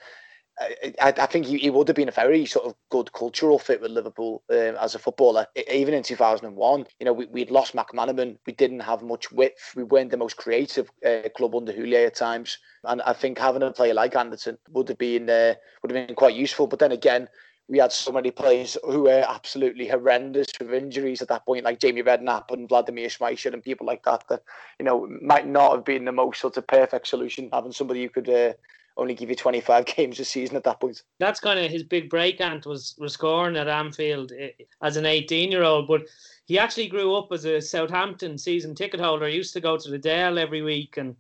[0.60, 3.82] I, I think he, he, would have been a very sort of good cultural fit
[3.82, 5.48] with Liverpool um, as a footballer.
[5.72, 8.38] Even in 2001, you know, we, we'd lost McManaman.
[8.46, 9.74] We didn't have much width.
[9.76, 12.58] We weren't the most creative uh, club under Houllier at times.
[12.84, 16.16] And I think having a player like Anderton would have been uh, would have been
[16.16, 16.68] quite useful.
[16.68, 17.30] But then again,
[17.70, 21.80] we had so many players who were absolutely horrendous with injuries at that point, like
[21.80, 24.42] Jamie Redknapp and Vladimir Smicer and people like that, that,
[24.80, 28.10] you know, might not have been the most sort of perfect solution, having somebody who
[28.10, 28.54] could uh,
[29.00, 31.04] only give you 25 games a season at that point.
[31.20, 34.50] That's kind of his big break, Ant, was, was scoring at Anfield eh,
[34.84, 35.88] as an 18 year old.
[35.88, 36.04] But
[36.46, 39.28] he actually grew up as a Southampton season ticket holder.
[39.28, 40.98] He used to go to the Dell every week.
[40.98, 41.16] And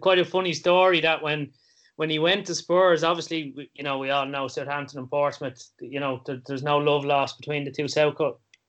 [0.00, 1.50] quite a funny story that when
[1.96, 5.98] when he went to Spurs, obviously, you know, we all know Southampton and Portsmouth, you
[5.98, 8.14] know, there, there's no love lost between the two South,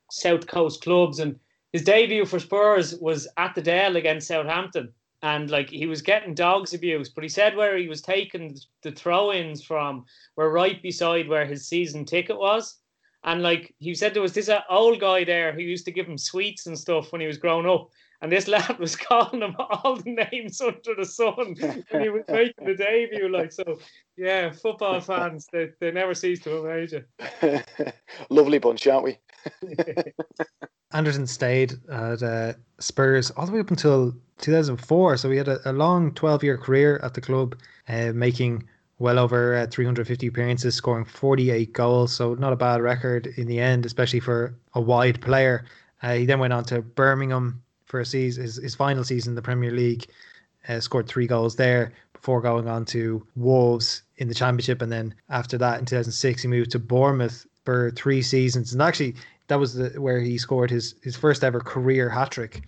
[0.10, 1.20] South Coast clubs.
[1.20, 1.40] And
[1.72, 4.92] his debut for Spurs was at the Dell against Southampton.
[5.22, 8.92] And like he was getting dogs abuse, but he said where he was taking the
[8.92, 10.06] throw ins from
[10.38, 12.78] were right beside where his season ticket was.
[13.24, 16.18] And like he said, there was this old guy there who used to give him
[16.18, 17.90] sweets and stuff when he was growing up.
[18.22, 21.56] And this lad was calling him all the names under the sun
[21.90, 23.30] when he was making the debut.
[23.30, 23.80] Like so,
[24.16, 27.60] yeah, football fans they, they never cease to amaze you.
[28.30, 29.18] Lovely bunch, aren't we?
[30.92, 35.18] Anderton stayed at uh, Spurs all the way up until 2004.
[35.18, 37.56] So he had a, a long 12 year career at the club,
[37.88, 38.68] uh, making
[39.00, 42.14] well over uh, 350 appearances, scoring 48 goals.
[42.14, 45.66] So not a bad record in the end, especially for a wide player.
[46.02, 49.36] Uh, he then went on to Birmingham for a season, his, his final season in
[49.36, 50.06] the Premier League,
[50.68, 54.82] uh, scored three goals there before going on to Wolves in the Championship.
[54.82, 58.74] And then after that, in 2006, he moved to Bournemouth for three seasons.
[58.74, 59.16] And actually,
[59.48, 62.64] that was the, where he scored his, his first ever career hat trick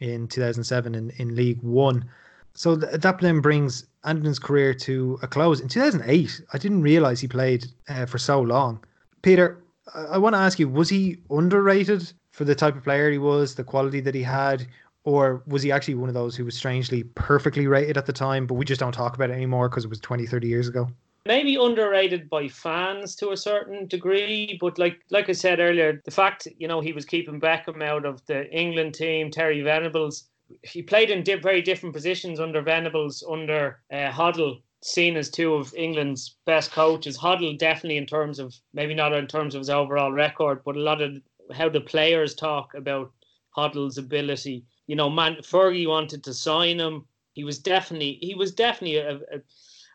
[0.00, 2.08] in 2007 in, in League One.
[2.54, 5.60] So th- that then brings Anderton's career to a close.
[5.60, 8.82] In 2008, I didn't realize he played uh, for so long.
[9.22, 9.62] Peter,
[9.94, 13.18] I, I want to ask you, was he underrated for the type of player he
[13.18, 14.66] was, the quality that he had,
[15.04, 18.46] or was he actually one of those who was strangely perfectly rated at the time,
[18.46, 20.88] but we just don't talk about it anymore because it was 20, 30 years ago?
[21.26, 24.56] Maybe underrated by fans to a certain degree.
[24.60, 28.04] But like like I said earlier, the fact you know he was keeping Beckham out
[28.06, 30.28] of the England team, Terry Venables.
[30.62, 35.54] He played in di- very different positions under Venables, under uh, Hoddle, seen as two
[35.54, 37.18] of England's best coaches.
[37.18, 40.80] Hoddle definitely in terms of maybe not in terms of his overall record, but a
[40.80, 41.20] lot of
[41.52, 43.12] how the players talk about
[43.56, 44.64] Hoddle's ability.
[44.86, 47.06] You know, man, Fergie wanted to sign him.
[47.32, 49.20] He was definitely he was definitely a,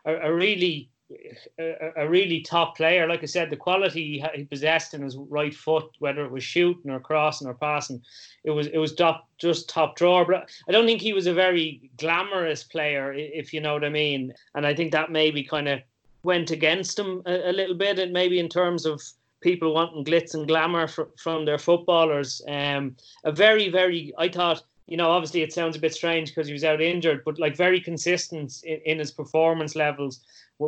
[0.05, 0.90] a, a really
[1.59, 3.07] a, a, really top player.
[3.07, 6.91] Like I said, the quality he possessed in his right foot, whether it was shooting
[6.91, 8.01] or crossing or passing,
[8.43, 10.25] it was it was top, just top drawer.
[10.25, 13.89] But I don't think he was a very glamorous player, if you know what I
[13.89, 14.33] mean.
[14.55, 15.79] And I think that maybe kind of
[16.23, 19.01] went against him a, a, little bit, and maybe in terms of
[19.41, 22.41] people wanting glitz and glamour for, from their footballers.
[22.47, 26.47] Um, a very very, I thought you know, obviously it sounds a bit strange because
[26.47, 30.19] he was out injured, but like very consistent in, in his performance levels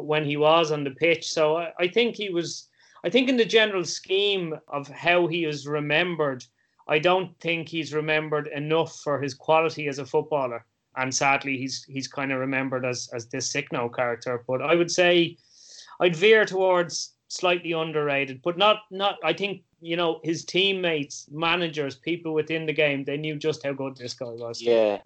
[0.02, 1.32] when he was on the pitch.
[1.32, 2.70] So I, I, think he was,
[3.04, 6.44] I think in the general scheme of how he is remembered,
[6.88, 10.66] I don't think he's remembered enough for his quality as a footballer.
[10.96, 14.44] And sadly, he's he's kind of remembered as as this Sicknote character.
[14.48, 15.38] But I would say
[16.00, 19.18] I'd veer towards slightly underrated, but not not.
[19.24, 23.74] I think you know his teammates, managers, people within the game, they knew just how
[23.74, 24.62] good this guy was.
[24.62, 25.00] Yeah,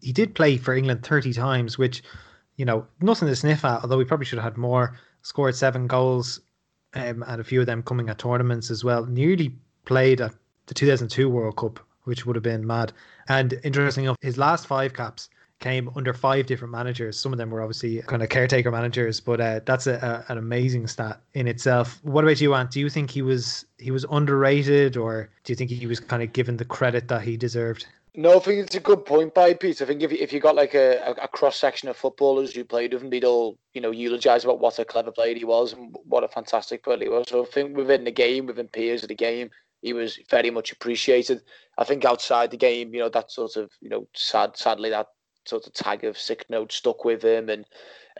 [0.00, 2.02] he did play for England thirty times, which
[2.56, 3.82] you know nothing to sniff at.
[3.82, 4.98] Although we probably should have had more.
[5.22, 6.40] Scored seven goals,
[6.94, 9.06] um, and a few of them coming at tournaments as well.
[9.06, 10.34] Nearly played at
[10.66, 12.92] the 2002 World Cup, which would have been mad.
[13.28, 15.28] And interesting enough, his last five caps
[15.60, 17.18] came under five different managers.
[17.18, 20.38] Some of them were obviously kind of caretaker managers, but uh, that's a, a, an
[20.38, 22.00] amazing stat in itself.
[22.02, 22.70] What about you, Ant?
[22.70, 26.22] Do you think he was he was underrated, or do you think he was kind
[26.22, 27.86] of given the credit that he deserved?
[28.16, 29.82] No, I think it's a good point by Pete.
[29.82, 32.64] I think if you, if you got like a, a cross section of footballers who
[32.64, 35.72] played with him, they'd all you know eulogize about what a clever player he was
[35.72, 37.28] and what a fantastic player he was.
[37.28, 39.50] So I think within the game, within peers of the game,
[39.82, 41.42] he was very much appreciated.
[41.76, 45.08] I think outside the game, you know, that sort of you know sad, sadly that
[45.46, 47.48] sort of tag of sick note stuck with him.
[47.48, 47.64] And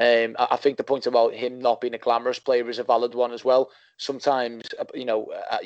[0.01, 3.15] um, I think the point about him not being a glamorous player is a valid
[3.15, 3.71] one as well.
[3.97, 5.59] Sometimes, uh, you know, uh,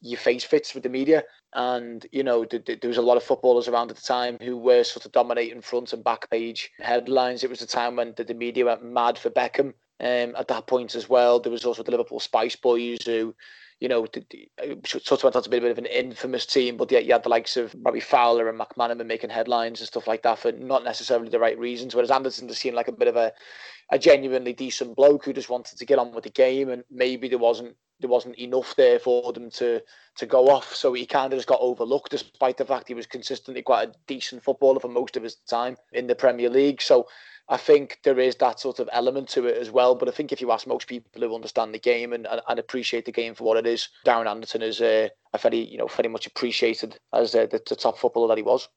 [0.00, 1.24] your face fits with the media.
[1.54, 4.38] And, you know, th- th- there was a lot of footballers around at the time
[4.40, 7.42] who were sort of dominating front and back page headlines.
[7.42, 9.74] It was a time when the, the media went mad for Beckham.
[10.00, 13.34] Um, at that point as well, there was also the Liverpool Spice Boys who
[13.80, 17.12] you know, went to uh, be a bit of an infamous team, but yet you
[17.12, 20.52] had the likes of Robbie Fowler and McManaman making headlines and stuff like that for
[20.52, 21.94] not necessarily the right reasons.
[21.94, 23.32] Whereas Anderton just seemed like a bit of a,
[23.90, 27.28] a genuinely decent bloke who just wanted to get on with the game, and maybe
[27.28, 29.80] there wasn't there wasn't enough there for them to
[30.16, 30.74] to go off.
[30.74, 33.92] So he kind of just got overlooked, despite the fact he was consistently quite a
[34.06, 36.80] decent footballer for most of his time in the Premier League.
[36.80, 37.08] So
[37.48, 39.94] I think there is that sort of element to it as well.
[39.94, 42.58] But I think if you ask most people who understand the game and, and, and
[42.58, 45.86] appreciate the game for what it is, Darren Anderton is uh, a very, you know,
[45.86, 48.68] very much appreciated as uh, the, the top footballer that he was.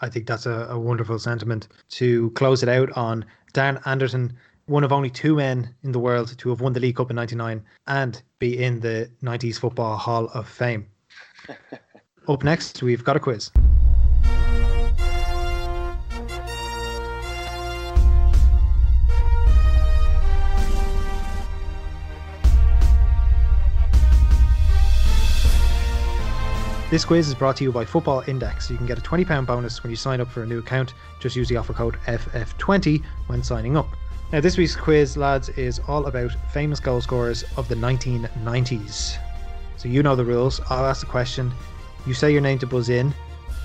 [0.00, 3.24] I think that's a, a wonderful sentiment to close it out on.
[3.52, 4.34] Darren Anderton,
[4.66, 7.16] one of only two men in the world to have won the League Cup in
[7.16, 10.86] '99 and be in the '90s Football Hall of Fame.
[12.28, 13.50] Up next, we've got a quiz.
[26.90, 28.70] This quiz is brought to you by Football Index.
[28.70, 30.94] You can get a £20 bonus when you sign up for a new account.
[31.20, 33.88] Just use the offer code FF20 when signing up.
[34.32, 39.18] Now, this week's quiz, lads, is all about famous goal scorers of the 1990s.
[39.76, 40.62] So, you know the rules.
[40.70, 41.52] I'll ask the question.
[42.06, 43.12] You say your name to buzz in.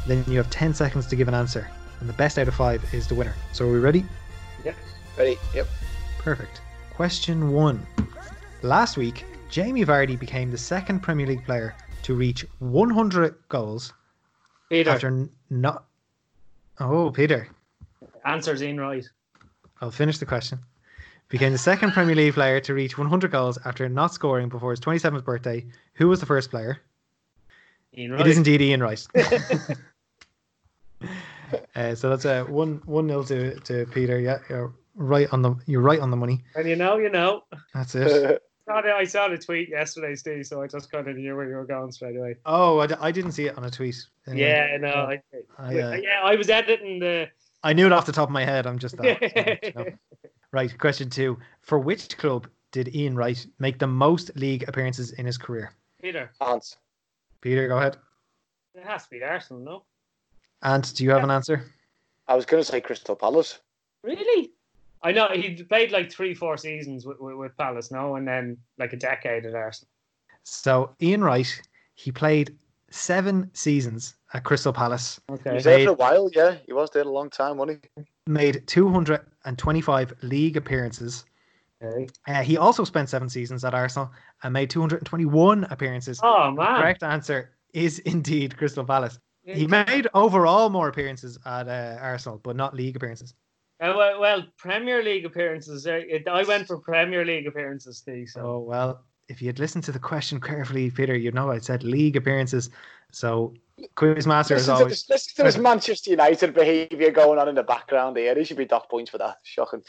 [0.05, 1.69] Then you have 10 seconds to give an answer.
[2.01, 3.35] And the best out of five is the winner.
[3.53, 4.03] So, are we ready?
[4.65, 4.75] Yep.
[5.17, 5.37] Ready?
[5.55, 5.67] Yep.
[6.17, 6.59] Perfect.
[6.93, 7.87] Question one.
[8.63, 13.93] Last week, Jamie Vardy became the second Premier League player to reach 100 goals
[14.69, 14.91] Peter.
[14.91, 15.85] after not.
[16.79, 17.49] Oh, Peter.
[18.25, 19.05] Answer's in right.
[19.81, 20.59] I'll finish the question.
[21.29, 24.79] Became the second Premier League player to reach 100 goals after not scoring before his
[24.79, 25.65] 27th birthday.
[25.93, 26.79] Who was the first player?
[27.97, 28.21] Ian Wright.
[28.21, 29.07] It is indeed Ian Rice.
[31.75, 34.19] uh, so that's a one one nil to to Peter.
[34.19, 36.43] Yeah, you're right on the you're right on the money.
[36.55, 37.43] And you know, you know.
[37.73, 38.41] That's it.
[38.67, 41.47] Saw the- I saw the tweet yesterday, Steve, so I just kind of knew where
[41.49, 42.35] you were going straight away.
[42.45, 43.95] Oh, I, d- I didn't see it on a tweet.
[44.27, 44.47] Anyway.
[44.47, 45.21] Yeah, no, I,
[45.57, 47.27] I, uh, yeah, I was editing the.
[47.63, 48.65] I knew it off the top of my head.
[48.65, 49.73] I'm just that.
[49.75, 49.85] no.
[50.51, 51.37] Right, question two.
[51.61, 55.73] For which club did Ian Wright make the most league appearances in his career?
[56.01, 56.77] Peter, Ant.
[57.41, 57.97] Peter, go ahead.
[58.75, 59.83] it has to be Arsenal, no?
[60.61, 61.65] Ant, do you have an answer?
[62.29, 63.59] I was going to say Crystal Palace.
[64.03, 64.52] Really?
[65.03, 68.57] I know he played like three, four seasons with, with, with Palace, no, and then
[68.77, 69.89] like a decade at Arsenal.
[70.43, 71.61] So Ian Wright,
[71.95, 72.57] he played
[72.89, 75.41] seven seasons at Crystal Palace, Okay.
[75.43, 75.55] He Okay.
[75.55, 76.55] was there for a while, yeah.
[76.65, 78.03] He was there a long time, wasn't he?
[78.27, 81.25] made 225 league appearances.
[81.83, 82.07] okay.
[82.27, 84.09] Uh, he also spent seven seasons at Arsenal
[84.43, 86.19] and made 221 appearances.
[86.23, 86.79] Oh man.
[86.79, 89.19] Correct answer is indeed Crystal Palace.
[89.45, 93.33] He made overall more appearances at uh, Arsenal, but not league appearances.
[93.83, 95.85] Uh, well, well, Premier League appearances.
[95.85, 98.29] uh, it- I went for Premier League appearances, Steve.
[98.29, 101.59] So Oh well, if you had listened to the question carefully, Peter, you'd know I
[101.59, 102.69] said league appearances.
[103.11, 103.53] So
[103.97, 107.55] Quizmaster is Listen to, always this, listen to this Manchester United behaviour going on in
[107.55, 108.33] the background here.
[108.35, 109.37] He should be docked points for that.
[109.43, 109.83] Shocking.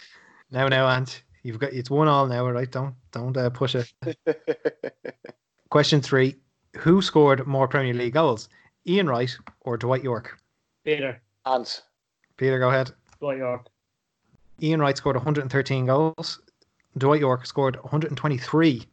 [0.50, 2.70] now now Ant, you've got it's one all now, right?
[2.70, 3.92] Don't don't uh, push it.
[5.70, 6.34] Question three:
[6.78, 8.48] Who scored more Premier League goals,
[8.88, 10.36] Ian Wright or Dwight Yorke?
[10.84, 11.82] Peter, Ant.
[12.36, 12.90] Peter, go ahead.
[13.20, 13.68] Dwight Yorke.
[14.62, 16.40] Ian Wright scored 113 goals.
[16.96, 18.84] Dwight Yorke scored 123.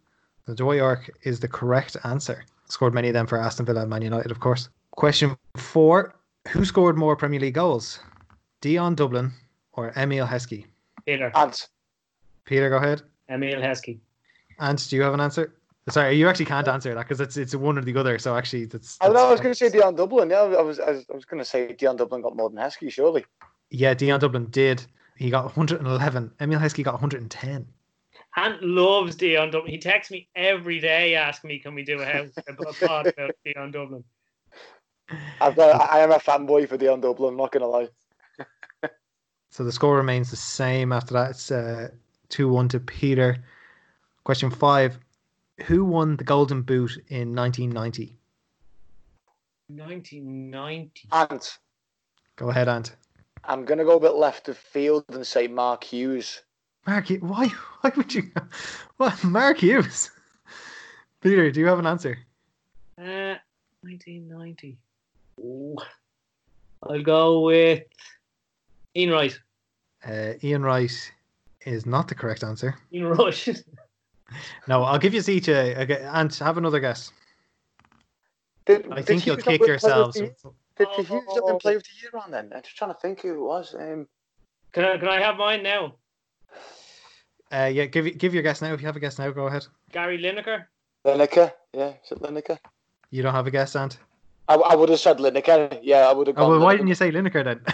[0.47, 2.43] So Dwight Yorke is the correct answer.
[2.65, 4.69] Scored many of them for Aston Villa and Man United, of course.
[4.91, 6.15] Question four:
[6.49, 7.99] Who scored more Premier League goals,
[8.61, 9.31] Dion Dublin
[9.73, 10.65] or Emile Heskey?
[11.05, 11.67] Peter, Ant.
[12.45, 13.01] Peter, go ahead.
[13.29, 13.99] Emile Heskey.
[14.59, 15.53] And do you have an answer?
[15.89, 18.17] Sorry, you actually can't answer that because it's it's one or the other.
[18.19, 18.97] So actually, that's.
[19.01, 20.29] I, know, I was going to say Dion Dublin.
[20.29, 22.59] Yeah, I was, I was, I was going to say Dion Dublin got more than
[22.59, 23.25] Heskey, surely.
[23.69, 24.85] Yeah, Dion Dublin did.
[25.15, 26.31] He got 111.
[26.39, 27.67] Emile Heskey got 110.
[28.37, 29.71] Ant loves Dion Dublin.
[29.71, 32.53] He texts me every day asking me, "Can we do a house a
[32.85, 34.03] pod about Dion Dublin?"
[35.41, 37.89] I've got, I am a fanboy for Dion Dublin, I'm not going to lie.
[39.53, 41.31] So the score remains the same after that.
[41.31, 41.89] It's uh,
[42.29, 43.43] 2 1 to Peter.
[44.23, 44.97] Question five
[45.65, 48.17] Who won the Golden Boot in 1990?
[49.67, 51.09] 1990.
[51.11, 51.49] And
[52.37, 52.95] Go ahead, Ant.
[53.43, 56.41] I'm going to go a bit left of field and say Mark Hughes.
[56.87, 57.47] Mark, why,
[57.81, 58.31] why would you?
[58.97, 59.23] What?
[59.23, 60.11] Mark Hughes?
[61.21, 62.17] Peter, do you have an answer?
[62.97, 63.35] Uh,
[63.81, 64.77] 1990.
[65.39, 65.75] Ooh.
[66.83, 67.83] I'll go with
[68.95, 69.39] Ian Wright.
[70.05, 71.11] Uh, Ian Wright
[71.65, 72.75] is not the correct answer.
[72.93, 73.49] Ian Rush.
[74.65, 77.11] No, I'll give you each a, a gu- Ant, have another guess.
[78.65, 80.15] Did, I think you'll kick win Player of yourselves.
[80.15, 80.35] the Year?
[80.81, 82.51] Did, did Hughes not win Player of the Year on then?
[82.55, 83.75] I'm just trying to think who it was.
[83.75, 84.07] Um,
[84.71, 85.95] can, I, can I have mine now?
[87.53, 88.71] Uh, yeah, give give your guess now.
[88.71, 89.67] If you have a guess now, go ahead.
[89.91, 90.67] Gary Lineker.
[91.05, 91.51] Lineker?
[91.73, 92.57] Yeah, is it Lineker?
[93.09, 93.97] You don't have a guess, Ant.
[94.47, 95.77] I, I would have said Lineker.
[95.83, 96.51] Yeah, I would have Oh, gone.
[96.51, 97.59] well, why didn't you say Lineker then?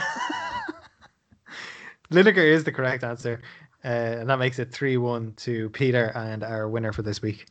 [2.11, 3.39] Lineker is the correct answer.
[3.85, 7.45] Uh, and that makes it 3 1 to Peter and our winner for this week.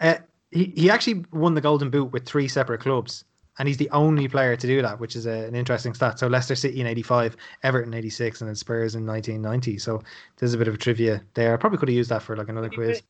[0.00, 0.16] Uh,
[0.50, 3.24] he, he actually won the Golden Boot with three separate clubs.
[3.58, 6.18] And he's the only player to do that, which is a, an interesting stat.
[6.18, 9.78] So Leicester City in 85, Everton 86, and then Spurs in 1990.
[9.78, 10.02] So
[10.36, 11.54] there's a bit of trivia there.
[11.54, 13.02] I probably could have used that for like another quiz.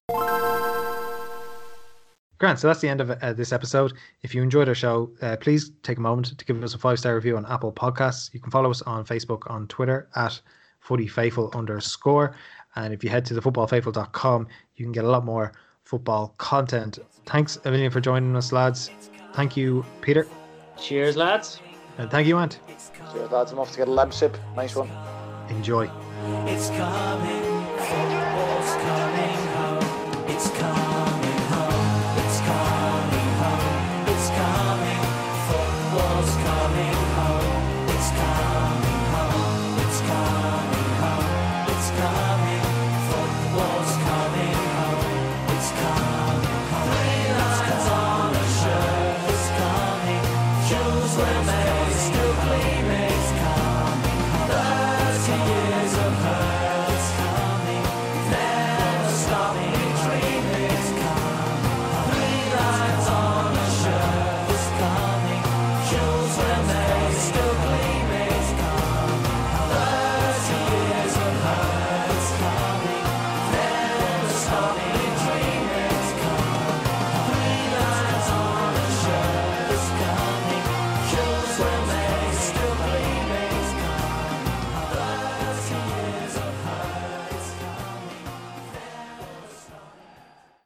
[2.38, 3.94] Grant, so that's the end of uh, this episode.
[4.22, 6.98] If you enjoyed our show, uh, please take a moment to give us a five
[6.98, 8.32] star review on Apple Podcasts.
[8.32, 10.40] You can follow us on Facebook, on Twitter at
[10.86, 12.36] footyfaithful underscore.
[12.76, 14.46] And if you head to thefootballfaithful.com,
[14.76, 17.00] you can get a lot more football content.
[17.26, 18.90] Thanks a million for joining us, lads.
[19.32, 20.26] Thank you, Peter.
[20.80, 21.60] Cheers, lads.
[21.98, 22.60] And thank you, Ant.
[23.12, 23.52] Cheers, lads.
[23.52, 24.36] I'm off to get a Lemsip.
[24.54, 24.90] Nice one.
[25.50, 25.90] Enjoy.
[26.46, 30.24] It's coming, football's coming home.
[30.28, 30.77] It's coming